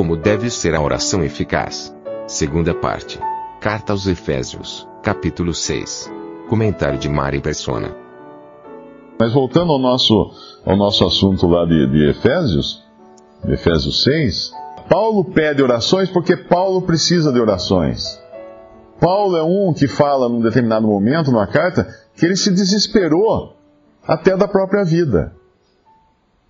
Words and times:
Como 0.00 0.16
deve 0.16 0.48
ser 0.48 0.74
a 0.74 0.80
oração 0.80 1.22
eficaz? 1.22 1.94
Segunda 2.26 2.72
parte. 2.72 3.20
Carta 3.60 3.92
aos 3.92 4.06
Efésios, 4.06 4.88
capítulo 5.02 5.52
6. 5.52 6.10
Comentário 6.48 6.98
de 6.98 7.06
Mari 7.06 7.38
Persona. 7.42 7.94
Mas 9.18 9.30
voltando 9.34 9.72
ao 9.72 9.78
nosso, 9.78 10.32
ao 10.64 10.74
nosso 10.74 11.04
assunto 11.04 11.46
lá 11.46 11.66
de, 11.66 11.86
de 11.86 12.08
Efésios, 12.08 12.82
Efésios 13.44 14.02
6, 14.02 14.52
Paulo 14.88 15.22
pede 15.22 15.62
orações 15.62 16.08
porque 16.08 16.34
Paulo 16.34 16.80
precisa 16.80 17.30
de 17.30 17.38
orações. 17.38 18.18
Paulo 18.98 19.36
é 19.36 19.42
um 19.42 19.74
que 19.74 19.86
fala 19.86 20.30
num 20.30 20.40
determinado 20.40 20.86
momento, 20.86 21.30
numa 21.30 21.46
carta, 21.46 21.86
que 22.16 22.24
ele 22.24 22.36
se 22.36 22.50
desesperou 22.50 23.54
até 24.08 24.34
da 24.34 24.48
própria 24.48 24.82
vida. 24.82 25.36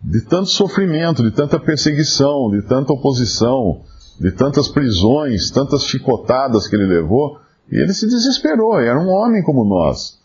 De 0.03 0.23
tanto 0.23 0.49
sofrimento, 0.49 1.23
de 1.23 1.31
tanta 1.31 1.59
perseguição, 1.59 2.51
de 2.51 2.63
tanta 2.63 2.93
oposição, 2.93 3.83
de 4.21 4.31
tantas 4.33 4.69
prisões, 4.69 5.51
tantas 5.51 5.85
chicotadas 5.85 6.67
que 6.67 6.77
ele 6.77 6.87
levou, 6.87 7.39
e 7.71 7.77
ele 7.77 7.93
se 7.93 8.07
desesperou, 8.07 8.79
era 8.81 8.99
um 8.99 9.09
homem 9.09 9.43
como 9.43 9.65
nós. 9.65 10.19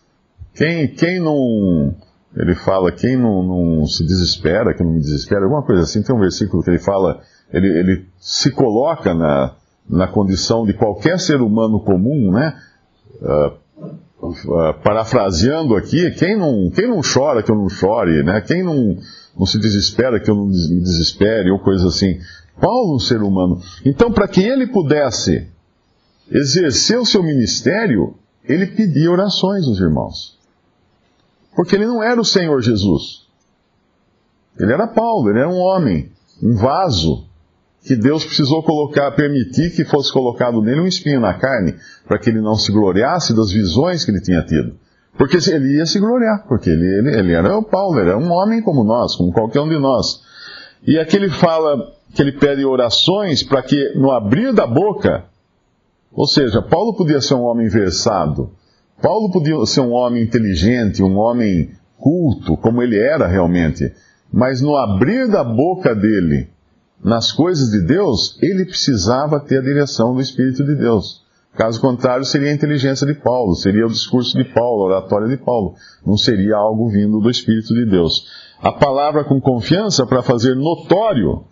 Quem, 0.56 0.88
quem 0.88 1.20
não. 1.20 1.94
Ele 2.36 2.56
fala, 2.56 2.92
quem 2.92 3.16
não, 3.16 3.44
não 3.44 3.86
se 3.86 4.04
desespera, 4.04 4.74
que 4.74 4.84
não 4.84 4.92
me 4.92 5.00
desespera, 5.00 5.44
alguma 5.44 5.64
coisa 5.64 5.84
assim. 5.84 6.02
Tem 6.02 6.14
um 6.14 6.20
versículo 6.20 6.62
que 6.64 6.70
ele 6.70 6.80
fala, 6.80 7.22
ele, 7.52 7.68
ele 7.68 8.06
se 8.20 8.52
coloca 8.52 9.14
na, 9.14 9.56
na 9.90 10.08
condição 10.08 10.66
de 10.66 10.74
qualquer 10.74 11.18
ser 11.20 11.42
humano 11.42 11.80
comum, 11.80 12.32
né? 12.32 12.58
Uh, 13.22 14.28
uh, 14.28 14.74
parafraseando 14.84 15.76
aqui, 15.76 16.12
quem 16.12 16.38
não, 16.38 16.70
quem 16.72 16.90
não 16.90 17.00
chora 17.02 17.42
que 17.42 17.52
eu 17.52 17.56
não 17.56 17.70
chore, 17.70 18.22
né? 18.24 18.42
Quem 18.42 18.64
não, 18.64 18.98
não 19.38 19.46
se 19.46 19.60
desespera 19.60 20.20
que 20.20 20.30
eu 20.30 20.36
não 20.36 20.46
me 20.46 20.80
desespere, 20.80 21.52
ou 21.52 21.60
coisa 21.60 21.88
assim. 21.88 22.20
Paulo, 22.60 22.96
um 22.96 23.00
ser 23.00 23.22
humano. 23.22 23.62
Então, 23.84 24.12
para 24.12 24.28
que 24.28 24.42
ele 24.42 24.68
pudesse 24.68 25.48
exercer 26.32 26.98
o 26.98 27.06
seu 27.06 27.22
ministério, 27.22 28.16
ele 28.44 28.68
pedia 28.68 29.12
orações 29.12 29.68
aos 29.68 29.80
irmãos. 29.80 30.40
Porque 31.56 31.76
ele 31.76 31.86
não 31.86 32.02
era 32.02 32.20
o 32.20 32.26
Senhor 32.26 32.62
Jesus. 32.62 33.26
Ele 34.58 34.72
era 34.72 34.88
Paulo, 34.88 35.30
ele 35.30 35.40
era 35.40 35.50
um 35.50 35.58
homem, 35.58 36.12
um 36.42 36.56
vaso 36.56 37.28
que 37.84 37.96
Deus 37.96 38.26
precisou 38.26 38.64
colocar, 38.64 39.12
permitir 39.12 39.76
que 39.76 39.86
fosse 39.86 40.12
colocado 40.12 40.62
nele 40.62 40.82
um 40.82 40.88
espinho 40.88 41.20
na 41.20 41.34
carne, 41.36 41.76
para 42.08 42.18
que 42.18 42.30
ele 42.30 42.42
não 42.42 42.56
se 42.56 42.72
gloriasse 42.72 43.36
das 43.36 43.52
visões 43.52 44.04
que 44.04 44.12
ele 44.12 44.22
tinha 44.22 44.42
tido. 44.44 44.76
Porque 45.18 45.38
ele 45.50 45.78
ia 45.78 45.86
se 45.86 46.00
gloriar, 46.00 46.46
porque 46.48 46.70
ele, 46.70 46.86
ele, 46.86 47.20
ele 47.20 47.34
era 47.34 47.58
o 47.58 47.64
Paulo, 47.64 48.00
era 48.00 48.18
um 48.18 48.32
homem 48.32 48.62
como 48.62 48.84
nós, 48.84 49.16
como 49.16 49.32
qualquer 49.32 49.62
um 49.62 49.70
de 49.70 49.80
nós. 49.80 50.22
E 50.86 51.00
aqui 51.00 51.16
ele 51.16 51.30
fala 51.30 51.94
que 52.14 52.22
ele 52.22 52.34
pede 52.34 52.66
orações 52.66 53.42
para 53.42 53.62
que 53.62 53.94
no 53.96 54.12
abrir 54.12 54.54
da 54.54 54.68
boca, 54.68 55.26
ou 56.14 56.28
seja, 56.28 56.62
Paulo 56.62 56.94
podia 56.94 57.22
ser 57.22 57.34
um 57.34 57.44
homem 57.44 57.68
versado, 57.68 58.52
Paulo 59.02 59.32
podia 59.32 59.66
ser 59.66 59.82
um 59.82 59.92
homem 59.92 60.24
inteligente, 60.24 61.02
um 61.02 61.18
homem 61.18 61.72
culto, 61.98 62.56
como 62.58 62.82
ele 62.82 62.98
era 62.98 63.28
realmente, 63.28 63.92
mas 64.32 64.62
no 64.62 64.76
abrir 64.76 65.30
da 65.30 65.44
boca 65.44 65.96
dele, 65.96 66.50
nas 67.04 67.32
coisas 67.32 67.70
de 67.72 67.82
Deus, 67.82 68.38
ele 68.42 68.66
precisava 68.66 69.40
ter 69.40 69.60
a 69.60 69.64
direção 69.64 70.14
do 70.14 70.22
Espírito 70.22 70.64
de 70.64 70.76
Deus. 70.76 71.25
Caso 71.56 71.80
contrário, 71.80 72.26
seria 72.26 72.50
a 72.50 72.54
inteligência 72.54 73.08
de 73.08 73.14
Paulo, 73.14 73.56
seria 73.56 73.86
o 73.86 73.90
discurso 73.90 74.38
de 74.38 74.44
Paulo, 74.44 74.84
a 74.84 74.98
oratória 74.98 75.28
de 75.28 75.38
Paulo. 75.38 75.76
Não 76.06 76.18
seria 76.18 76.58
algo 76.58 76.90
vindo 76.90 77.20
do 77.20 77.30
Espírito 77.30 77.74
de 77.74 77.86
Deus. 77.86 78.28
A 78.62 78.74
palavra 78.74 79.24
com 79.24 79.40
confiança 79.40 80.06
para 80.06 80.22
fazer 80.22 80.56
notório 80.56 81.46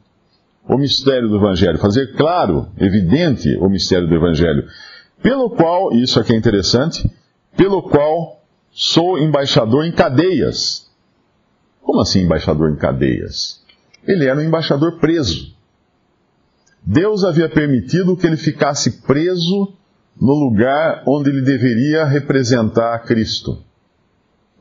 o 0.68 0.78
mistério 0.78 1.30
do 1.30 1.38
Evangelho, 1.38 1.78
fazer 1.78 2.16
claro, 2.16 2.68
evidente 2.78 3.56
o 3.58 3.69
mistério 3.69 4.08
do 4.08 4.16
Evangelho. 4.16 4.66
Pelo 5.22 5.50
qual, 5.50 5.94
isso 5.94 6.20
aqui 6.20 6.34
é 6.34 6.38
interessante, 6.38 7.09
pelo 7.56 7.84
qual 7.84 8.41
sou 8.72 9.18
embaixador 9.18 9.85
em 9.85 9.91
cadeias. 9.91 10.90
Como 11.81 12.02
assim 12.02 12.22
embaixador 12.22 12.72
em 12.72 12.75
cadeias? 12.75 13.62
Ele 14.06 14.25
era 14.25 14.40
um 14.40 14.44
embaixador 14.44 15.00
preso. 15.00 15.53
Deus 16.85 17.24
havia 17.24 17.47
permitido 17.47 18.18
que 18.18 18.28
ele 18.28 18.35
ficasse 18.35 19.02
preso 19.03 19.74
no 20.19 20.34
lugar 20.34 21.03
onde 21.07 21.29
ele 21.29 21.41
deveria 21.41 22.06
representar 22.06 23.00
Cristo. 23.00 23.63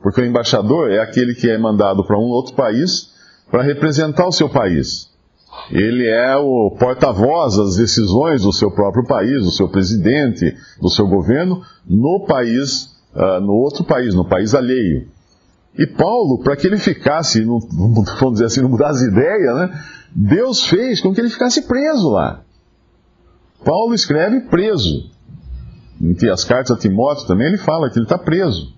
Porque 0.01 0.21
o 0.21 0.25
embaixador 0.25 0.91
é 0.91 0.99
aquele 0.99 1.33
que 1.33 1.49
é 1.49 1.57
mandado 1.57 2.03
para 2.05 2.17
um 2.17 2.23
outro 2.23 2.53
país 2.55 3.13
para 3.49 3.63
representar 3.63 4.27
o 4.27 4.31
seu 4.31 4.49
país. 4.49 5.09
Ele 5.71 6.07
é 6.07 6.35
o 6.35 6.75
porta-voz 6.77 7.55
das 7.55 7.77
decisões 7.77 8.41
do 8.41 8.51
seu 8.51 8.71
próprio 8.71 9.05
país, 9.05 9.43
do 9.43 9.51
seu 9.51 9.69
presidente, 9.69 10.53
do 10.81 10.89
seu 10.89 11.07
governo, 11.07 11.61
no 11.87 12.25
país, 12.25 12.95
uh, 13.15 13.39
no 13.39 13.53
outro 13.53 13.83
país, 13.83 14.13
no 14.13 14.25
país 14.25 14.53
alheio. 14.53 15.07
E 15.77 15.87
Paulo, 15.87 16.43
para 16.43 16.55
que 16.55 16.67
ele 16.67 16.77
ficasse, 16.77 17.43
vamos 17.43 18.33
dizer 18.33 18.45
assim, 18.45 18.61
não 18.61 18.69
mudasse 18.69 19.05
ideia, 19.07 19.53
né? 19.53 19.83
Deus 20.15 20.67
fez 20.67 21.01
com 21.01 21.13
que 21.13 21.21
ele 21.21 21.29
ficasse 21.29 21.63
preso 21.67 22.09
lá. 22.09 22.41
Paulo 23.63 23.93
escreve 23.93 24.41
preso. 24.41 25.09
Em 26.03 26.29
as 26.29 26.43
cartas 26.43 26.75
a 26.75 26.79
Timóteo 26.79 27.25
também 27.25 27.47
ele 27.47 27.57
fala 27.57 27.89
que 27.89 27.97
ele 27.97 28.05
está 28.05 28.17
preso. 28.17 28.73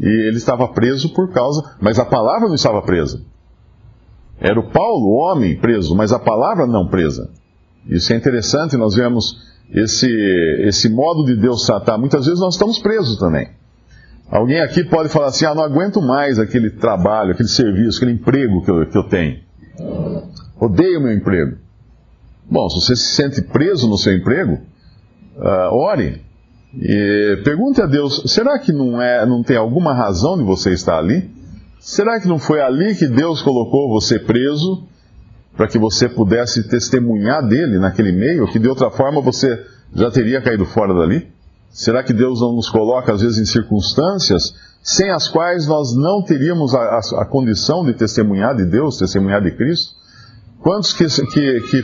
E 0.00 0.06
ele 0.06 0.38
estava 0.38 0.66
preso 0.68 1.12
por 1.12 1.30
causa. 1.30 1.62
Mas 1.78 1.98
a 1.98 2.06
palavra 2.06 2.48
não 2.48 2.54
estava 2.54 2.80
presa. 2.80 3.20
Era 4.40 4.58
o 4.58 4.70
Paulo, 4.70 5.08
o 5.08 5.16
homem, 5.16 5.56
preso, 5.56 5.94
mas 5.94 6.10
a 6.10 6.18
palavra 6.18 6.66
não 6.66 6.88
presa. 6.88 7.30
Isso 7.86 8.12
é 8.12 8.16
interessante, 8.16 8.76
nós 8.76 8.94
vemos 8.94 9.36
esse, 9.70 10.08
esse 10.60 10.88
modo 10.88 11.24
de 11.24 11.36
Deus 11.36 11.64
tratar. 11.66 11.98
Muitas 11.98 12.24
vezes 12.24 12.40
nós 12.40 12.54
estamos 12.54 12.78
presos 12.78 13.18
também. 13.18 13.50
Alguém 14.30 14.60
aqui 14.60 14.82
pode 14.82 15.10
falar 15.10 15.26
assim: 15.26 15.44
ah, 15.44 15.54
não 15.54 15.62
aguento 15.62 16.00
mais 16.00 16.38
aquele 16.38 16.70
trabalho, 16.70 17.32
aquele 17.32 17.48
serviço, 17.48 17.98
aquele 17.98 18.12
emprego 18.12 18.64
que 18.64 18.70
eu, 18.70 18.86
que 18.86 18.98
eu 18.98 19.04
tenho. 19.04 19.38
Odeio 20.58 21.00
meu 21.00 21.12
emprego. 21.12 21.58
Bom, 22.50 22.68
se 22.70 22.80
você 22.80 22.96
se 22.96 23.14
sente 23.14 23.42
preso 23.42 23.86
no 23.86 23.98
seu 23.98 24.14
emprego, 24.14 24.60
uh, 25.36 25.74
ore. 25.74 26.24
E 26.80 27.40
pergunte 27.44 27.80
a 27.80 27.86
Deus: 27.86 28.22
será 28.26 28.58
que 28.58 28.72
não, 28.72 29.00
é, 29.00 29.24
não 29.26 29.42
tem 29.42 29.56
alguma 29.56 29.94
razão 29.94 30.36
de 30.36 30.44
você 30.44 30.72
estar 30.72 30.98
ali? 30.98 31.30
Será 31.78 32.20
que 32.20 32.26
não 32.26 32.38
foi 32.38 32.60
ali 32.60 32.94
que 32.94 33.06
Deus 33.06 33.42
colocou 33.42 33.88
você 33.90 34.18
preso 34.18 34.84
para 35.56 35.68
que 35.68 35.78
você 35.78 36.08
pudesse 36.08 36.68
testemunhar 36.68 37.46
dele 37.46 37.78
naquele 37.78 38.10
meio, 38.10 38.48
que 38.48 38.58
de 38.58 38.68
outra 38.68 38.90
forma 38.90 39.20
você 39.20 39.64
já 39.94 40.10
teria 40.10 40.40
caído 40.40 40.64
fora 40.64 40.94
dali? 40.94 41.28
Será 41.70 42.02
que 42.02 42.12
Deus 42.12 42.40
não 42.40 42.54
nos 42.54 42.68
coloca, 42.68 43.12
às 43.12 43.20
vezes, 43.20 43.38
em 43.38 43.44
circunstâncias 43.44 44.54
sem 44.82 45.10
as 45.10 45.26
quais 45.26 45.66
nós 45.66 45.96
não 45.96 46.22
teríamos 46.22 46.74
a, 46.74 46.78
a, 46.78 47.00
a 47.22 47.24
condição 47.24 47.84
de 47.84 47.94
testemunhar 47.94 48.54
de 48.54 48.66
Deus, 48.66 48.98
testemunhar 48.98 49.42
de 49.42 49.50
Cristo? 49.50 49.94
Quantos 50.60 50.92
que, 50.92 51.06
que, 51.06 51.60
que 51.60 51.82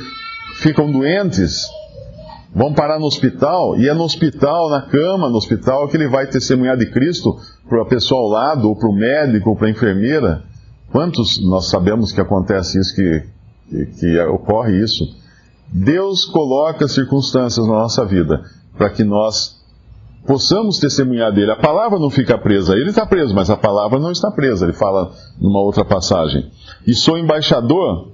ficam 0.56 0.92
doentes 0.92 1.66
vão 2.55 2.73
parar 2.73 2.99
no 2.99 3.06
hospital, 3.06 3.79
e 3.79 3.88
é 3.88 3.94
no 3.94 4.02
hospital, 4.02 4.69
na 4.70 4.82
cama, 4.82 5.29
no 5.29 5.37
hospital, 5.37 5.88
que 5.88 5.97
ele 5.97 6.08
vai 6.08 6.26
testemunhar 6.26 6.76
de 6.76 6.87
Cristo 6.87 7.37
para 7.69 7.82
a 7.82 7.87
pessoa 7.87 8.20
ao 8.20 8.29
lado, 8.29 8.69
ou 8.69 8.76
para 8.76 8.88
o 8.88 8.94
médico, 8.94 9.50
ou 9.50 9.56
para 9.56 9.69
a 9.69 9.70
enfermeira. 9.70 10.43
Quantos 10.91 11.41
nós 11.49 11.69
sabemos 11.69 12.12
que 12.12 12.20
acontece 12.20 12.79
isso, 12.79 12.94
que, 12.94 13.23
que, 13.99 14.20
ocorre 14.23 14.82
isso? 14.82 15.05
Deus 15.73 16.25
coloca 16.25 16.88
circunstâncias 16.88 17.64
na 17.67 17.75
nossa 17.75 18.05
vida 18.05 18.43
para 18.76 18.91
que 18.91 19.05
nós 19.05 19.61
possamos 20.26 20.79
testemunhar 20.79 21.32
dele. 21.32 21.52
A 21.52 21.56
palavra 21.56 21.99
não 21.99 22.11
fica 22.11 22.37
presa, 22.37 22.75
ele 22.75 22.91
está 22.91 23.06
preso, 23.06 23.35
mas 23.35 23.49
a 23.49 23.56
palavra 23.56 24.00
não 24.00 24.11
está 24.11 24.31
presa, 24.31 24.64
ele 24.64 24.73
fala 24.73 25.12
numa 25.41 25.61
outra 25.61 25.85
passagem. 25.85 26.50
E 26.85 26.94
sou 26.94 27.17
embaixador 27.17 28.11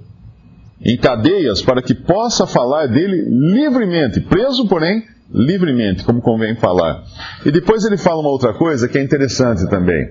em 0.81 0.97
cadeias 0.97 1.61
para 1.61 1.81
que 1.81 1.93
possa 1.93 2.45
falar 2.45 2.87
dele 2.87 3.25
livremente, 3.29 4.21
preso, 4.21 4.67
porém, 4.67 5.03
livremente, 5.31 6.03
como 6.03 6.21
convém 6.21 6.55
falar. 6.55 7.03
E 7.45 7.51
depois 7.51 7.83
ele 7.85 7.97
fala 7.97 8.21
uma 8.21 8.29
outra 8.29 8.53
coisa 8.53 8.87
que 8.87 8.97
é 8.97 9.03
interessante 9.03 9.67
também. 9.69 10.09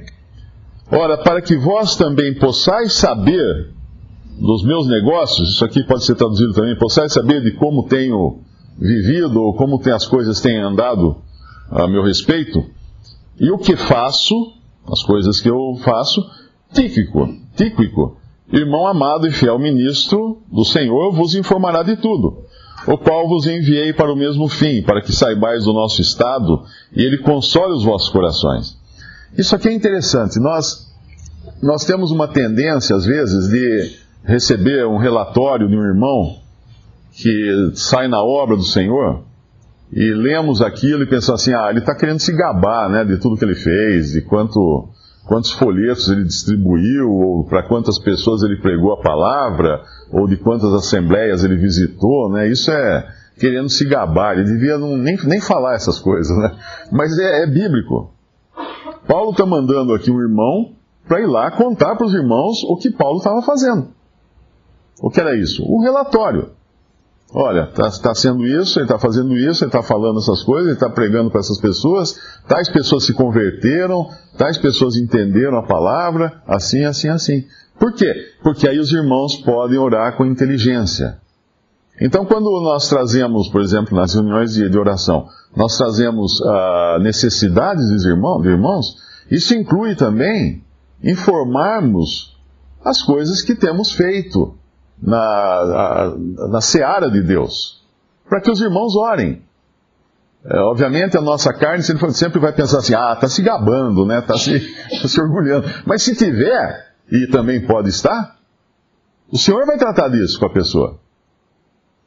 Ora, 0.90 1.18
para 1.18 1.40
que 1.40 1.56
vós 1.56 1.96
também 1.96 2.34
possais 2.34 2.92
saber 2.94 3.70
dos 4.38 4.64
meus 4.64 4.86
negócios, 4.86 5.50
isso 5.50 5.64
aqui 5.64 5.82
pode 5.84 6.04
ser 6.04 6.14
traduzido 6.14 6.52
também, 6.52 6.76
possais 6.76 7.12
saber 7.12 7.42
de 7.42 7.52
como 7.52 7.88
tenho 7.88 8.40
vivido 8.78 9.40
ou 9.40 9.54
como 9.54 9.78
tem, 9.78 9.92
as 9.92 10.06
coisas 10.06 10.40
têm 10.40 10.58
andado 10.58 11.16
a 11.70 11.88
meu 11.88 12.04
respeito, 12.04 12.64
e 13.40 13.50
o 13.50 13.58
que 13.58 13.74
faço, 13.76 14.34
as 14.90 15.02
coisas 15.02 15.40
que 15.40 15.48
eu 15.48 15.76
faço, 15.82 16.22
Tíquico, 16.72 17.28
Tíquico, 17.56 18.18
irmão 18.52 18.87
amado 18.87 19.26
e 19.26 19.32
fiel 19.32 19.58
ministro 19.58 20.43
do 20.50 20.64
Senhor, 20.64 21.12
vos 21.12 21.34
informará 21.34 21.82
de 21.82 21.96
tudo, 21.96 22.44
o 22.87 22.96
qual 22.96 23.28
vos 23.28 23.46
enviei 23.46 23.93
para 23.93 24.12
o 24.12 24.16
mesmo 24.16 24.48
fim, 24.48 24.82
para 24.82 25.00
que 25.00 25.12
saibais 25.12 25.64
do 25.64 25.72
nosso 25.72 26.00
estado 26.00 26.62
e 26.94 27.02
ele 27.02 27.19
console 27.19 27.72
os 27.72 27.84
vossos 27.84 28.08
corações. 28.08 28.76
Isso 29.37 29.54
aqui 29.54 29.69
é 29.69 29.72
interessante. 29.72 30.38
Nós, 30.38 30.93
nós 31.62 31.84
temos 31.84 32.10
uma 32.10 32.28
tendência, 32.28 32.94
às 32.94 33.04
vezes, 33.04 33.48
de 33.48 33.96
receber 34.25 34.87
um 34.87 34.96
relatório 34.96 35.69
de 35.69 35.76
um 35.76 35.82
irmão 35.82 36.38
que 37.12 37.72
sai 37.75 38.08
na 38.08 38.22
obra 38.22 38.56
do 38.56 38.64
Senhor 38.64 39.22
e 39.92 40.12
lemos 40.12 40.60
aquilo 40.60 41.02
e 41.02 41.06
pensamos 41.06 41.40
assim: 41.40 41.54
ah, 41.54 41.69
ele 41.70 41.78
está 41.78 41.94
querendo 41.94 42.20
se 42.20 42.32
gabar 42.32 42.88
né, 42.88 43.04
de 43.04 43.19
tudo 43.19 43.37
que 43.37 43.44
ele 43.44 43.54
fez, 43.54 44.12
de 44.12 44.22
quanto 44.22 44.88
quantos 45.26 45.50
folhetos 45.52 46.08
ele 46.08 46.25
distribuiu, 46.25 47.11
ou 47.11 47.44
para 47.44 47.62
quantas 47.64 47.99
pessoas 47.99 48.43
ele 48.43 48.56
pregou 48.61 48.93
a 48.93 49.00
palavra, 49.00 49.82
ou 50.11 50.26
de 50.26 50.37
quantas 50.37 50.73
assembleias 50.73 51.44
ele 51.44 51.56
visitou, 51.56 52.31
né? 52.31 52.49
Isso 52.49 52.70
é 52.70 53.06
querendo 53.38 53.69
se 53.69 53.84
gabar. 53.84 54.38
Ele 54.38 54.44
devia 54.44 54.78
não, 54.78 54.96
nem, 54.96 55.17
nem 55.25 55.40
falar 55.40 55.75
essas 55.75 55.99
coisas, 55.99 56.37
né? 56.38 56.56
Mas 56.90 57.19
é, 57.19 57.43
é 57.43 57.46
bíblico. 57.46 58.12
Paulo 59.06 59.32
está 59.32 59.44
mandando 59.44 59.93
aqui 59.94 60.11
um 60.11 60.20
irmão 60.20 60.73
para 61.06 61.20
ir 61.20 61.26
lá 61.26 61.50
contar 61.50 61.94
para 61.96 62.06
os 62.06 62.14
irmãos 62.14 62.64
o 62.64 62.76
que 62.76 62.90
Paulo 62.90 63.19
estava 63.19 63.43
fazendo. 63.43 63.88
O 65.00 65.11
que 65.11 65.20
era 65.20 65.37
isso? 65.37 65.62
Um 65.69 65.81
relatório. 65.81 66.50
Olha, 67.32 67.64
está 67.64 67.90
tá 67.90 68.14
sendo 68.14 68.46
isso, 68.46 68.78
ele 68.78 68.84
está 68.84 68.99
fazendo 68.99 69.37
isso, 69.37 69.64
ele 69.64 69.69
está 69.69 69.82
falando 69.82 70.19
essas 70.19 70.43
coisas, 70.43 70.67
ele 70.67 70.75
está 70.75 70.88
pregando 70.88 71.31
para 71.31 71.40
essas 71.40 71.58
pessoas, 71.58 72.19
tais 72.49 72.69
pessoas 72.69 73.05
se 73.05 73.12
converteram, 73.12 74.08
tais 74.38 74.56
pessoas 74.56 74.96
entenderam 74.96 75.58
a 75.58 75.67
palavra, 75.67 76.40
assim, 76.46 76.84
assim, 76.84 77.08
assim. 77.08 77.44
Por 77.78 77.93
quê? 77.93 78.12
Porque 78.43 78.69
aí 78.69 78.78
os 78.78 78.93
irmãos 78.93 79.37
podem 79.37 79.78
orar 79.78 80.17
com 80.17 80.25
inteligência. 80.25 81.20
Então, 82.00 82.25
quando 82.26 82.49
nós 82.61 82.88
trazemos, 82.88 83.49
por 83.49 83.61
exemplo, 83.61 83.96
nas 83.96 84.14
reuniões 84.14 84.55
de, 84.55 84.69
de 84.69 84.78
oração, 84.78 85.28
nós 85.56 85.76
trazemos 85.76 86.40
uh, 86.40 86.99
necessidades 87.00 87.90
dos 87.90 88.05
irmãos, 88.05 88.43
de 88.43 88.49
irmãos, 88.49 88.96
isso 89.31 89.55
inclui 89.55 89.94
também 89.94 90.62
informarmos 91.02 92.37
as 92.84 93.02
coisas 93.02 93.43
que 93.43 93.55
temos 93.55 93.93
feito 93.93 94.55
na, 95.02 96.14
na, 96.37 96.48
na 96.48 96.60
seara 96.60 97.10
de 97.10 97.22
Deus, 97.22 97.82
para 98.28 98.40
que 98.40 98.50
os 98.50 98.60
irmãos 98.60 98.96
orem. 98.96 99.43
É, 100.44 100.60
obviamente 100.60 101.16
a 101.16 101.20
nossa 101.20 101.52
carne 101.52 101.82
sempre, 101.82 102.38
vai 102.38 102.52
pensar 102.52 102.78
assim, 102.78 102.94
ah, 102.94 103.12
está 103.14 103.28
se 103.28 103.43
gabando, 103.43 104.06
né? 104.06 104.20
Está 104.20 104.38
se, 104.38 104.60
tá 105.02 105.08
se 105.08 105.20
orgulhando. 105.20 105.66
Mas 105.84 106.02
se 106.02 106.14
tiver, 106.14 106.87
e 107.10 107.26
também 107.28 107.66
pode 107.66 107.88
estar, 107.88 108.37
o 109.31 109.37
Senhor 109.37 109.66
vai 109.66 109.76
tratar 109.76 110.08
disso 110.08 110.38
com 110.38 110.46
a 110.46 110.52
pessoa. 110.52 111.00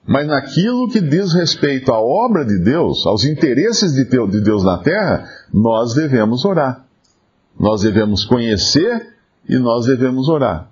Mas 0.08 0.26
naquilo 0.26 0.90
que 0.90 1.02
diz 1.02 1.34
respeito 1.34 1.92
à 1.92 2.00
obra 2.00 2.46
de 2.46 2.58
Deus, 2.58 3.06
aos 3.06 3.26
interesses 3.26 3.94
de 3.94 4.06
Deus 4.42 4.64
na 4.64 4.78
terra, 4.78 5.26
nós 5.54 5.94
devemos 5.94 6.46
orar. 6.46 6.86
Nós 7.60 7.82
devemos 7.82 8.24
conhecer 8.24 9.16
e 9.48 9.58
nós 9.58 9.86
devemos 9.86 10.30
orar. 10.30 10.69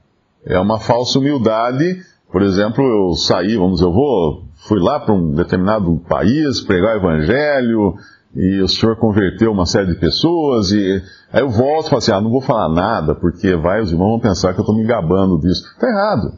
É 0.48 0.60
uma 0.60 0.80
falsa 0.80 1.20
humildade. 1.20 2.02
Por 2.32 2.42
exemplo, 2.42 2.84
eu 2.84 3.16
saí, 3.16 3.56
vamos 3.56 3.76
dizer, 3.76 3.86
eu 3.86 3.94
vou, 3.94 4.44
fui 4.68 4.80
lá 4.80 5.00
para 5.00 5.14
um 5.14 5.34
determinado 5.34 6.02
país 6.08 6.62
pregar 6.62 6.96
o 6.96 7.00
evangelho 7.00 7.96
e 8.36 8.62
o 8.62 8.68
senhor 8.68 8.96
converteu 8.98 9.52
uma 9.52 9.66
série 9.66 9.88
de 9.88 10.00
pessoas 10.00 10.72
e 10.72 11.02
aí 11.32 11.42
eu 11.42 11.50
volto 11.50 11.88
e 11.88 11.90
falo 11.90 11.98
assim, 12.00 12.12
ah, 12.12 12.22
não 12.22 12.30
vou 12.30 12.42
falar 12.42 12.70
nada 12.70 13.16
porque 13.16 13.56
vai, 13.56 13.82
os 13.82 13.92
irmãos 13.92 14.12
vão 14.12 14.20
pensar 14.20 14.54
que 14.54 14.60
eu 14.60 14.64
estou 14.64 14.76
me 14.76 14.86
gabando 14.86 15.40
disso. 15.40 15.64
Está 15.74 15.88
errado. 15.88 16.34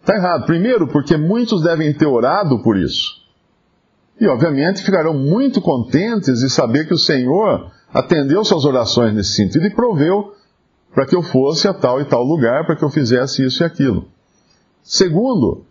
Está 0.00 0.16
errado. 0.16 0.44
Primeiro, 0.46 0.86
porque 0.88 1.16
muitos 1.16 1.62
devem 1.62 1.92
ter 1.92 2.06
orado 2.06 2.62
por 2.62 2.76
isso. 2.76 3.24
E, 4.20 4.28
obviamente, 4.28 4.82
ficarão 4.82 5.14
muito 5.14 5.60
contentes 5.60 6.40
de 6.40 6.50
saber 6.50 6.86
que 6.86 6.94
o 6.94 6.98
Senhor 6.98 7.70
atendeu 7.92 8.44
suas 8.44 8.64
orações 8.64 9.14
nesse 9.14 9.34
sentido 9.34 9.66
e 9.66 9.74
proveu 9.74 10.32
para 10.94 11.06
que 11.06 11.16
eu 11.16 11.22
fosse 11.22 11.66
a 11.66 11.74
tal 11.74 12.00
e 12.00 12.04
tal 12.04 12.22
lugar, 12.22 12.64
para 12.64 12.76
que 12.76 12.84
eu 12.84 12.90
fizesse 12.90 13.44
isso 13.44 13.62
e 13.62 13.66
aquilo. 13.66 14.06
Segundo, 14.82 15.64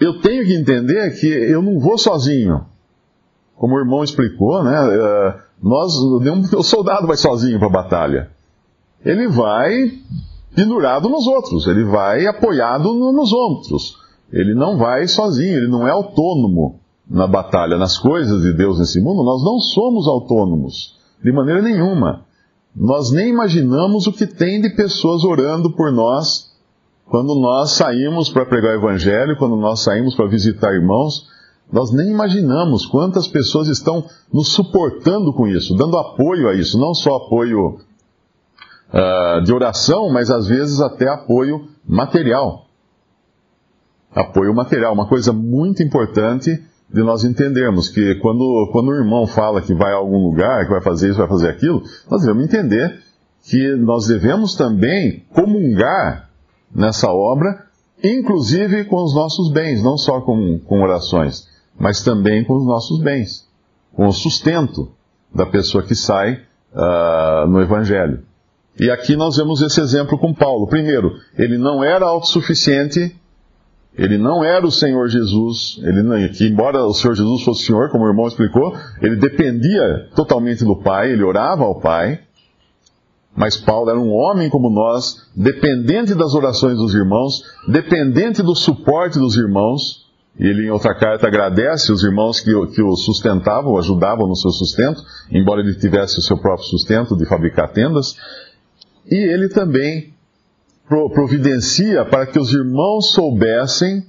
eu 0.00 0.20
tenho 0.20 0.44
que 0.44 0.54
entender 0.54 1.18
que 1.18 1.26
eu 1.26 1.62
não 1.62 1.78
vou 1.78 1.96
sozinho. 1.96 2.66
Como 3.56 3.76
o 3.76 3.78
irmão 3.78 4.02
explicou, 4.02 4.62
né? 4.64 4.76
Eh, 4.76 5.34
nós, 5.62 5.92
nenhum 6.20 6.42
soldado 6.62 7.06
vai 7.06 7.16
sozinho 7.16 7.58
para 7.58 7.68
a 7.68 7.82
batalha. 7.82 8.30
Ele 9.04 9.28
vai 9.28 9.92
pendurado 10.54 11.08
nos 11.08 11.26
outros, 11.26 11.66
ele 11.68 11.84
vai 11.84 12.26
apoiado 12.26 12.92
nos 13.12 13.32
outros. 13.32 13.96
Ele 14.32 14.54
não 14.54 14.76
vai 14.76 15.06
sozinho, 15.06 15.56
ele 15.56 15.68
não 15.68 15.86
é 15.86 15.90
autônomo 15.90 16.80
na 17.08 17.26
batalha, 17.26 17.78
nas 17.78 17.96
coisas 17.96 18.42
de 18.42 18.52
Deus 18.52 18.78
nesse 18.78 19.00
mundo. 19.00 19.22
Nós 19.22 19.42
não 19.42 19.58
somos 19.60 20.06
autônomos, 20.06 20.98
de 21.22 21.32
maneira 21.32 21.62
nenhuma. 21.62 22.26
Nós 22.80 23.10
nem 23.10 23.28
imaginamos 23.28 24.06
o 24.06 24.12
que 24.12 24.26
tem 24.26 24.60
de 24.60 24.70
pessoas 24.70 25.24
orando 25.24 25.70
por 25.72 25.90
nós 25.90 26.48
quando 27.06 27.34
nós 27.34 27.72
saímos 27.72 28.28
para 28.28 28.46
pregar 28.46 28.76
o 28.76 28.78
Evangelho, 28.78 29.36
quando 29.36 29.56
nós 29.56 29.80
saímos 29.80 30.14
para 30.14 30.28
visitar 30.28 30.72
irmãos. 30.72 31.26
Nós 31.72 31.90
nem 31.90 32.08
imaginamos 32.08 32.86
quantas 32.86 33.26
pessoas 33.26 33.66
estão 33.66 34.04
nos 34.32 34.48
suportando 34.48 35.32
com 35.32 35.46
isso, 35.46 35.74
dando 35.74 35.98
apoio 35.98 36.48
a 36.48 36.54
isso, 36.54 36.78
não 36.78 36.94
só 36.94 37.16
apoio 37.16 37.78
uh, 38.88 39.42
de 39.42 39.52
oração, 39.52 40.10
mas 40.10 40.30
às 40.30 40.46
vezes 40.46 40.80
até 40.80 41.08
apoio 41.08 41.66
material. 41.86 42.66
Apoio 44.14 44.54
material, 44.54 44.94
uma 44.94 45.08
coisa 45.08 45.32
muito 45.32 45.82
importante 45.82 46.62
de 46.92 47.02
nós 47.02 47.22
entendermos 47.24 47.88
que 47.88 48.14
quando, 48.16 48.68
quando 48.72 48.88
o 48.88 48.94
irmão 48.94 49.26
fala 49.26 49.60
que 49.60 49.74
vai 49.74 49.92
a 49.92 49.96
algum 49.96 50.24
lugar, 50.24 50.64
que 50.64 50.70
vai 50.70 50.80
fazer 50.80 51.10
isso, 51.10 51.18
vai 51.18 51.28
fazer 51.28 51.50
aquilo, 51.50 51.82
nós 52.10 52.22
devemos 52.22 52.44
entender 52.44 52.98
que 53.44 53.76
nós 53.76 54.06
devemos 54.06 54.54
também 54.54 55.24
comungar 55.32 56.28
nessa 56.74 57.10
obra, 57.10 57.66
inclusive 58.02 58.84
com 58.84 59.02
os 59.02 59.14
nossos 59.14 59.52
bens, 59.52 59.82
não 59.82 59.96
só 59.96 60.20
com, 60.20 60.58
com 60.60 60.82
orações, 60.82 61.46
mas 61.78 62.02
também 62.02 62.44
com 62.44 62.56
os 62.56 62.66
nossos 62.66 63.00
bens, 63.00 63.46
com 63.92 64.06
o 64.06 64.12
sustento 64.12 64.90
da 65.34 65.44
pessoa 65.44 65.82
que 65.82 65.94
sai 65.94 66.40
uh, 66.72 67.46
no 67.48 67.60
Evangelho. 67.60 68.22
E 68.80 68.90
aqui 68.90 69.16
nós 69.16 69.36
vemos 69.36 69.60
esse 69.60 69.80
exemplo 69.80 70.16
com 70.18 70.32
Paulo. 70.32 70.68
Primeiro, 70.68 71.12
ele 71.36 71.58
não 71.58 71.82
era 71.82 72.06
autossuficiente 72.06 73.17
ele 73.98 74.16
não 74.16 74.44
era 74.44 74.64
o 74.64 74.70
Senhor 74.70 75.08
Jesus, 75.08 75.80
ele, 75.82 76.28
que 76.28 76.46
embora 76.46 76.84
o 76.84 76.94
Senhor 76.94 77.14
Jesus 77.16 77.42
fosse 77.42 77.64
o 77.64 77.66
Senhor, 77.66 77.90
como 77.90 78.04
o 78.04 78.08
irmão 78.08 78.28
explicou, 78.28 78.72
ele 79.02 79.16
dependia 79.16 80.08
totalmente 80.14 80.64
do 80.64 80.76
Pai, 80.76 81.10
ele 81.10 81.24
orava 81.24 81.64
ao 81.64 81.80
Pai. 81.80 82.20
Mas 83.36 83.56
Paulo 83.56 83.90
era 83.90 83.98
um 83.98 84.12
homem 84.12 84.48
como 84.48 84.70
nós, 84.70 85.28
dependente 85.34 86.14
das 86.14 86.32
orações 86.34 86.76
dos 86.76 86.94
irmãos, 86.94 87.42
dependente 87.66 88.40
do 88.40 88.54
suporte 88.54 89.18
dos 89.18 89.36
irmãos. 89.36 90.06
Ele, 90.38 90.66
em 90.66 90.70
outra 90.70 90.94
carta, 90.94 91.26
agradece 91.26 91.90
os 91.90 92.02
irmãos 92.04 92.38
que, 92.40 92.52
que 92.68 92.82
o 92.82 92.94
sustentavam, 92.94 93.76
ajudavam 93.76 94.28
no 94.28 94.36
seu 94.36 94.52
sustento, 94.52 95.02
embora 95.32 95.60
ele 95.60 95.74
tivesse 95.74 96.20
o 96.20 96.22
seu 96.22 96.38
próprio 96.38 96.66
sustento 96.68 97.16
de 97.16 97.26
fabricar 97.26 97.72
tendas. 97.72 98.16
E 99.10 99.16
ele 99.16 99.48
também 99.48 100.14
providencia 100.88 102.04
para 102.04 102.26
que 102.26 102.38
os 102.38 102.52
irmãos 102.52 103.12
soubessem 103.12 104.04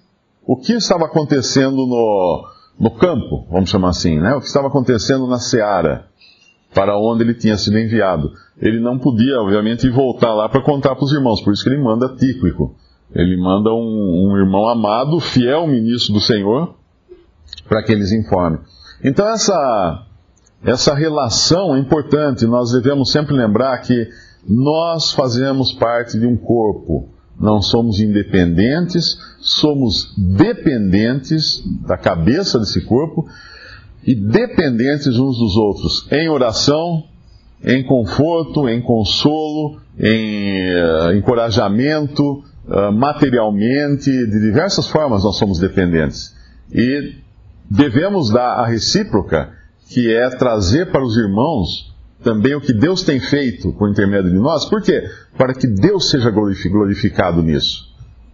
o 0.46 0.56
que 0.56 0.74
estava 0.74 1.06
acontecendo 1.06 1.76
no, 1.76 2.48
no 2.80 2.92
campo, 2.92 3.46
vamos 3.52 3.70
chamar 3.70 3.90
assim, 3.90 4.20
né? 4.20 4.34
o 4.34 4.40
que 4.40 4.48
estava 4.48 4.68
acontecendo 4.68 5.28
na 5.28 5.38
seara, 5.38 6.06
para 6.74 6.98
onde 6.98 7.24
ele 7.24 7.34
tinha 7.34 7.58
sido 7.58 7.78
enviado. 7.78 8.32
Ele 8.62 8.80
não 8.80 8.98
podia, 8.98 9.40
obviamente, 9.42 9.90
voltar 9.90 10.34
lá 10.34 10.48
para 10.48 10.62
contar 10.62 10.96
para 10.96 11.04
os 11.04 11.12
irmãos, 11.12 11.42
por 11.42 11.54
isso 11.54 11.64
que 11.64 11.70
ele 11.70 11.82
manda 11.82 12.16
Tíquico. 12.16 12.76
Ele 13.14 13.38
manda 13.38 13.72
um, 13.72 14.30
um 14.30 14.38
irmão 14.38 14.68
amado, 14.70 15.20
fiel 15.20 15.66
ministro 15.68 16.14
do 16.14 16.22
Senhor, 16.22 16.76
para 17.68 17.84
que 17.84 17.92
eles 17.92 18.12
informem. 18.12 18.60
Então, 19.04 19.28
essa, 19.28 20.06
essa 20.64 20.94
relação 20.94 21.76
é 21.76 21.80
importante, 21.80 22.46
nós 22.46 22.72
devemos 22.72 23.12
sempre 23.12 23.36
lembrar 23.36 23.78
que 23.80 24.10
nós 24.48 25.12
fazemos 25.12 25.74
parte 25.74 26.20
de 26.20 26.26
um 26.26 26.38
corpo. 26.38 27.10
Não 27.40 27.62
somos 27.62 28.00
independentes, 28.00 29.18
somos 29.40 30.14
dependentes 30.18 31.64
da 31.88 31.98
cabeça 31.98 32.60
desse 32.60 32.82
corpo 32.82 33.28
e 34.04 34.14
dependentes 34.14 35.18
uns 35.18 35.38
dos 35.38 35.56
outros 35.56 36.08
em 36.12 36.30
oração, 36.30 37.06
em 37.64 37.84
conforto, 37.84 38.68
em 38.68 38.82
consolo, 38.82 39.80
em 39.98 40.70
uh, 40.74 41.16
encorajamento, 41.16 42.44
uh, 42.68 42.92
materialmente, 42.92 44.10
de 44.10 44.40
diversas 44.40 44.88
formas 44.88 45.24
nós 45.24 45.38
somos 45.38 45.60
dependentes. 45.60 46.36
E 46.72 47.16
devemos 47.70 48.30
dar 48.32 48.60
a 48.60 48.66
recíproca, 48.66 49.52
que 49.90 50.14
é 50.14 50.30
trazer 50.30 50.92
para 50.92 51.04
os 51.04 51.18
irmãos 51.18 51.94
também 52.24 52.56
o 52.56 52.62
que 52.62 52.74
Deus 52.74 53.04
tem 53.04 53.20
feito 53.20 53.72
por 53.74 53.90
intermédio 53.90 54.32
de 54.32 54.38
nós. 54.38 54.66
Por 54.66 54.82
quê? 54.82 55.04
Para 55.38 55.54
que 55.54 55.68
Deus 55.68 56.10
seja 56.10 56.30
glorificado 56.30 57.42
nisso. 57.42 57.88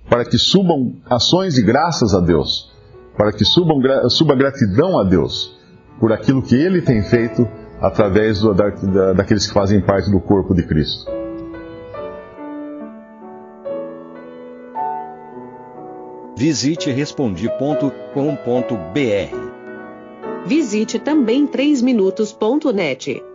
Para 0.09 0.25
que 0.25 0.37
subam 0.37 0.95
ações 1.09 1.55
de 1.55 1.61
graças 1.61 2.13
a 2.13 2.19
Deus. 2.19 2.71
Para 3.17 3.31
que 3.31 3.45
subam, 3.45 3.79
suba 4.09 4.35
gratidão 4.35 4.99
a 4.99 5.03
Deus 5.03 5.55
por 5.99 6.11
aquilo 6.11 6.41
que 6.41 6.55
Ele 6.55 6.81
tem 6.81 7.01
feito 7.03 7.47
através 7.79 8.41
do, 8.41 8.53
da, 8.53 8.69
da, 8.69 9.13
daqueles 9.13 9.47
que 9.47 9.53
fazem 9.53 9.81
parte 9.81 10.11
do 10.11 10.19
corpo 10.19 10.53
de 10.53 10.63
Cristo. 10.63 11.11
Visite 16.37 16.91
respondi.com.br. 16.91 18.05
Visite 20.45 20.99
também 20.99 21.47
3minutos.net. 21.47 23.34